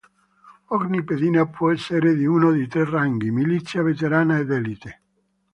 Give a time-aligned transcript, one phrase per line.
[0.69, 5.01] Ogni pedina può essere di uno di tre ranghi: milizia, veterana ed élite.